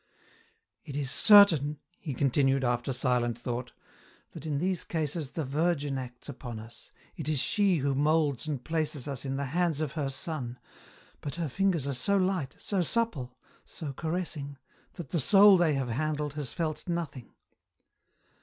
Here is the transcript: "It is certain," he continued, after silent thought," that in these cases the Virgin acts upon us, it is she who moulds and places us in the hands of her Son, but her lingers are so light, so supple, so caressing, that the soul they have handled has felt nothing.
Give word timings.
"It 0.83 0.95
is 0.95 1.11
certain," 1.11 1.77
he 1.99 2.15
continued, 2.15 2.63
after 2.63 2.91
silent 2.91 3.37
thought," 3.37 3.71
that 4.31 4.47
in 4.47 4.57
these 4.57 4.83
cases 4.83 5.29
the 5.33 5.45
Virgin 5.45 5.99
acts 5.99 6.27
upon 6.27 6.57
us, 6.59 6.89
it 7.15 7.29
is 7.29 7.37
she 7.39 7.75
who 7.77 7.93
moulds 7.93 8.47
and 8.47 8.63
places 8.63 9.07
us 9.07 9.25
in 9.25 9.35
the 9.35 9.45
hands 9.53 9.79
of 9.79 9.91
her 9.91 10.09
Son, 10.09 10.57
but 11.21 11.35
her 11.35 11.51
lingers 11.59 11.85
are 11.85 11.93
so 11.93 12.17
light, 12.17 12.55
so 12.57 12.81
supple, 12.81 13.37
so 13.63 13.93
caressing, 13.93 14.57
that 14.93 15.09
the 15.11 15.19
soul 15.19 15.55
they 15.55 15.75
have 15.75 15.89
handled 15.89 16.33
has 16.33 16.51
felt 16.51 16.87
nothing. 16.87 17.35